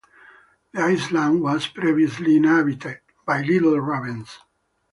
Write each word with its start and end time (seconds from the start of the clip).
The 0.73 0.81
island 0.81 1.43
was 1.43 1.67
previously 1.67 2.37
inhabited 2.37 3.01
by 3.23 3.43
little 3.43 3.79
ravens. 3.79 4.39